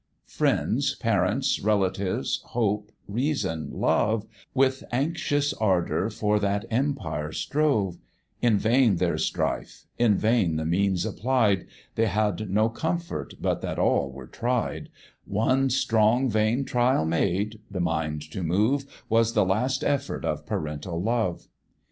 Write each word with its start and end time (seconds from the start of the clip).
Friends, 0.25 0.95
parents, 0.95 1.59
relatives, 1.59 2.41
hope, 2.45 2.91
reason, 3.07 3.69
love, 3.71 4.25
With 4.51 4.83
anxious 4.91 5.53
ardour 5.53 6.09
for 6.09 6.39
that 6.39 6.65
empire 6.71 7.31
strove; 7.31 7.99
In 8.41 8.57
vain 8.57 8.95
their 8.95 9.19
strife, 9.19 9.85
in 9.99 10.17
vain 10.17 10.55
the 10.55 10.65
means 10.65 11.05
applied, 11.05 11.67
They 11.93 12.07
had 12.07 12.49
no 12.49 12.67
comfort, 12.67 13.35
but 13.39 13.61
that 13.61 13.77
all 13.77 14.09
were 14.11 14.25
tried; 14.25 14.89
One 15.25 15.69
strong 15.69 16.27
vain 16.31 16.65
trial 16.65 17.05
made, 17.05 17.59
the 17.69 17.79
mind 17.79 18.23
to 18.31 18.41
move, 18.41 18.87
Was 19.07 19.33
the 19.33 19.45
last 19.45 19.83
effort 19.83 20.25
of 20.25 20.47
parental 20.47 20.99
love. 20.99 21.47